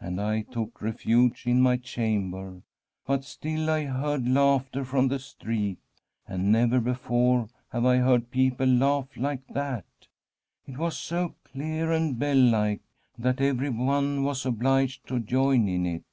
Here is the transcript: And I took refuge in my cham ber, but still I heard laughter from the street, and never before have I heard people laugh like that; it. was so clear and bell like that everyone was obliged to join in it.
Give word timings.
And 0.00 0.18
I 0.18 0.46
took 0.50 0.80
refuge 0.80 1.44
in 1.46 1.60
my 1.60 1.76
cham 1.76 2.30
ber, 2.30 2.62
but 3.06 3.22
still 3.22 3.68
I 3.68 3.84
heard 3.84 4.26
laughter 4.26 4.82
from 4.82 5.08
the 5.08 5.18
street, 5.18 5.76
and 6.26 6.50
never 6.50 6.80
before 6.80 7.50
have 7.70 7.84
I 7.84 7.98
heard 7.98 8.30
people 8.30 8.64
laugh 8.66 9.14
like 9.14 9.46
that; 9.48 9.84
it. 10.64 10.78
was 10.78 10.96
so 10.96 11.34
clear 11.44 11.92
and 11.92 12.18
bell 12.18 12.38
like 12.40 12.80
that 13.18 13.42
everyone 13.42 14.22
was 14.22 14.46
obliged 14.46 15.06
to 15.08 15.20
join 15.20 15.68
in 15.68 15.84
it. 15.84 16.04